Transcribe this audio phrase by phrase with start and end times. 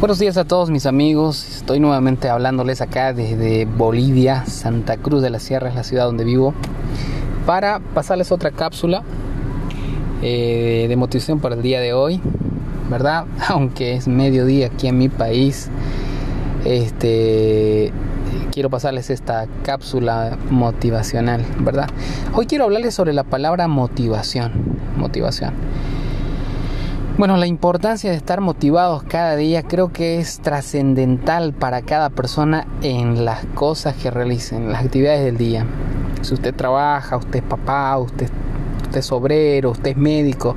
[0.00, 1.44] Buenos días a todos mis amigos.
[1.56, 6.22] Estoy nuevamente hablándoles acá desde Bolivia, Santa Cruz de la Sierra es la ciudad donde
[6.22, 6.54] vivo,
[7.46, 9.02] para pasarles otra cápsula
[10.22, 12.20] eh, de motivación para el día de hoy,
[12.88, 13.24] ¿verdad?
[13.48, 15.68] Aunque es mediodía aquí en mi país,
[16.64, 17.92] este
[18.52, 21.88] quiero pasarles esta cápsula motivacional, ¿verdad?
[22.34, 24.52] Hoy quiero hablarles sobre la palabra motivación,
[24.96, 25.54] motivación.
[27.18, 32.64] Bueno, la importancia de estar motivados cada día creo que es trascendental para cada persona
[32.80, 35.66] en las cosas que realicen, las actividades del día.
[36.22, 38.30] Si usted trabaja, usted es papá, usted,
[38.84, 40.54] usted es obrero, usted es médico,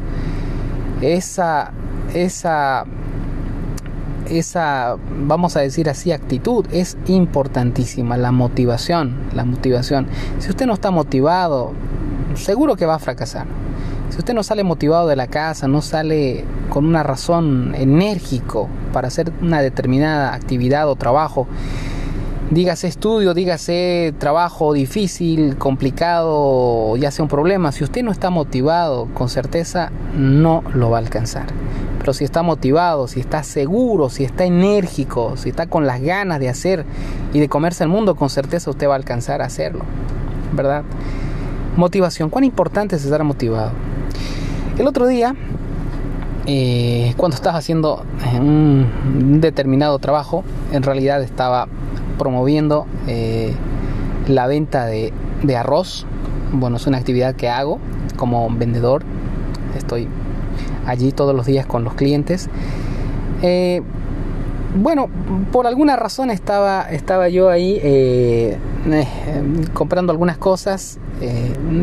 [1.01, 1.71] esa,
[2.13, 2.85] esa,
[4.29, 10.05] esa, vamos a decir así, actitud es importantísima, la motivación, la motivación.
[10.37, 11.73] Si usted no está motivado,
[12.35, 13.47] seguro que va a fracasar.
[14.11, 19.07] Si usted no sale motivado de la casa, no sale con una razón enérgico para
[19.07, 21.47] hacer una determinada actividad o trabajo,
[22.49, 29.07] dígase estudio, dígase trabajo difícil, complicado, ya sea un problema, si usted no está motivado,
[29.13, 31.45] con certeza no lo va a alcanzar.
[31.97, 36.41] Pero si está motivado, si está seguro, si está enérgico, si está con las ganas
[36.41, 36.83] de hacer
[37.31, 39.85] y de comerse el mundo, con certeza usted va a alcanzar a hacerlo.
[40.51, 40.83] ¿Verdad?
[41.77, 42.29] Motivación.
[42.29, 43.71] ¿Cuán importante es estar motivado?
[44.81, 45.35] El otro día,
[46.47, 48.03] eh, cuando estaba haciendo
[48.39, 51.67] un determinado trabajo, en realidad estaba
[52.17, 53.53] promoviendo eh,
[54.27, 55.13] la venta de,
[55.55, 56.07] arroz.
[56.51, 57.77] Bueno, es una actividad que hago
[58.15, 59.03] como vendedor.
[59.77, 60.07] Estoy
[60.87, 62.49] allí todos los días con los clientes.
[63.43, 63.83] Eh,
[64.75, 65.09] bueno,
[65.51, 68.57] por alguna razón estaba, estaba yo ahí
[69.75, 70.97] comprando algunas cosas.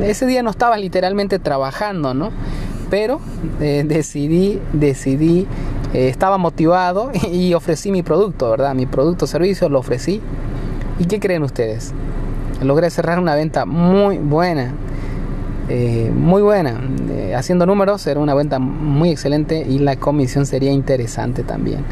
[0.03, 2.33] ese día no estaba literalmente trabajando, ¿no?
[2.91, 3.20] Pero
[3.61, 5.47] eh, decidí, decidí,
[5.92, 8.75] eh, estaba motivado y ofrecí mi producto, ¿verdad?
[8.75, 10.20] Mi producto servicio lo ofrecí.
[10.98, 11.92] ¿Y qué creen ustedes?
[12.62, 14.73] Logré cerrar una venta muy buena,
[15.68, 16.80] eh, muy buena.
[17.36, 21.84] haciendo números era una venta muy excelente y la comisión sería interesante también.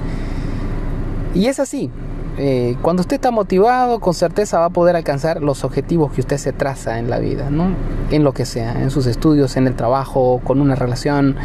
[1.34, 1.90] Y es así,
[2.38, 6.36] eh, cuando usted está motivado, con certeza va a poder alcanzar los objetivos que usted
[6.36, 7.70] se traza en la vida, ¿no?
[8.10, 11.36] En lo que sea, en sus estudios, en el trabajo, con una relación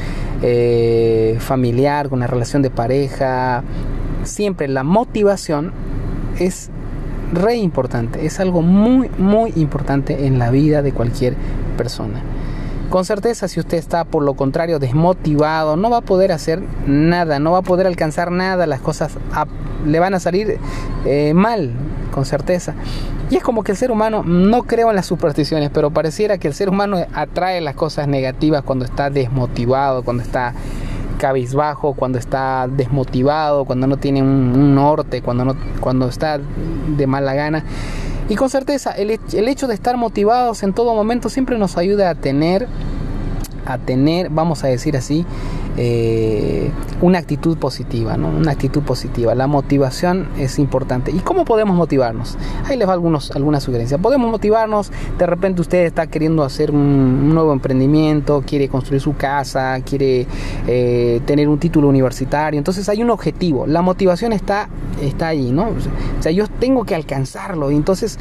[0.42, 3.64] eh, familiar, con una relación de pareja.
[4.24, 5.72] Siempre la motivación
[6.40, 6.70] es
[7.34, 11.36] re importante, es algo muy, muy importante en la vida de cualquier
[11.78, 12.22] persona.
[12.90, 17.40] Con certeza, si usted está por lo contrario desmotivado, no va a poder hacer nada,
[17.40, 19.14] no va a poder alcanzar nada, las cosas
[19.86, 20.58] le van a salir
[21.06, 21.72] eh, mal,
[22.12, 22.74] con certeza.
[23.30, 26.48] Y es como que el ser humano, no creo en las supersticiones, pero pareciera que
[26.48, 30.54] el ser humano atrae las cosas negativas cuando está desmotivado, cuando está
[31.18, 36.40] cabizbajo, cuando está desmotivado, cuando no tiene un, norte, cuando, no, cuando está
[36.98, 37.64] de mala gana.
[38.28, 42.10] Y con certeza, el, el hecho de estar motivados en todo momento siempre nos ayuda
[42.10, 42.68] a tener,
[43.66, 45.26] a tener, vamos a decir así,
[45.78, 46.70] eh,
[47.02, 48.30] una actitud positiva, ¿no?
[48.30, 49.34] Una actitud positiva.
[49.36, 51.12] La motivación es importante.
[51.12, 52.38] ¿Y cómo podemos motivarnos?
[52.66, 54.00] Ahí les va algunos, algunas sugerencias.
[54.00, 59.80] Podemos motivarnos, de repente usted está queriendo hacer un, nuevo emprendimiento, quiere construir su casa,
[59.82, 60.28] quiere
[60.68, 62.58] eh, tener un título universitario.
[62.58, 63.66] Entonces hay un objetivo.
[63.66, 64.70] La motivación está,
[65.02, 65.70] está allí, ¿no?
[65.70, 67.72] O sea, yo tengo que alcanzarlo.
[67.72, 68.20] Y entonces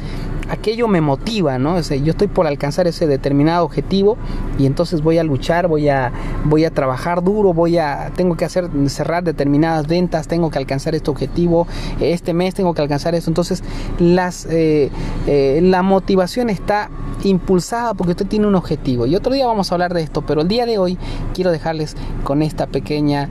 [0.49, 1.79] aquello me motiva, ¿no?
[1.79, 4.17] Yo estoy por alcanzar ese determinado objetivo
[4.57, 6.11] y entonces voy a luchar, voy a,
[6.45, 10.95] voy a trabajar duro voy a, tengo que hacer, cerrar determinadas ventas, tengo que alcanzar
[10.95, 11.67] este objetivo,
[11.99, 13.29] este mes tengo que alcanzar esto.
[13.29, 13.63] Entonces,
[13.99, 14.89] las, eh,
[15.27, 16.89] eh, la motivación está
[17.23, 19.05] impulsada porque usted tiene un objetivo.
[19.05, 20.97] Y otro día vamos a hablar de esto, pero el día de hoy
[21.33, 23.29] quiero dejarles con esta pequeña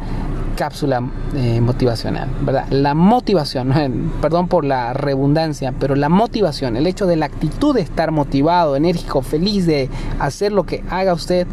[0.61, 1.03] cápsula
[1.35, 2.67] eh, motivacional, ¿verdad?
[2.69, 3.73] La motivación,
[4.21, 8.77] perdón por la redundancia, pero la motivación, el hecho de la actitud de estar motivado,
[8.77, 9.89] enérgico, feliz de
[10.19, 11.47] hacer lo que haga usted,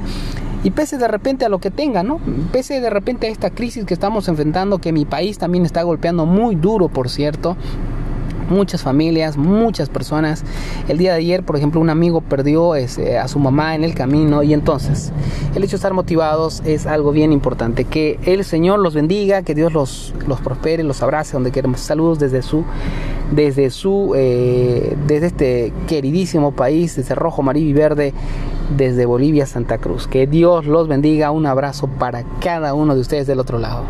[0.62, 2.20] y pese de repente a lo que tenga, ¿no?
[2.52, 6.26] Pese de repente a esta crisis que estamos enfrentando, que mi país también está golpeando
[6.26, 7.56] muy duro, por cierto,
[8.50, 10.44] muchas familias, muchas personas.
[10.88, 13.94] El día de ayer, por ejemplo, un amigo perdió ese, a su mamá en el
[13.94, 15.12] camino y entonces
[15.56, 17.84] el hecho de estar motivados es algo bien importante.
[17.86, 21.82] Que el Señor los bendiga, que Dios los, los prospere, los abrace donde queremos.
[21.82, 22.64] Saludos desde su,
[23.32, 28.14] desde su, eh, desde este queridísimo país, desde Rojo, Amarillo y Verde,
[28.76, 30.08] desde Bolivia, Santa Cruz.
[30.08, 31.32] Que Dios los bendiga.
[31.32, 33.84] Un abrazo para cada uno de ustedes del otro lado.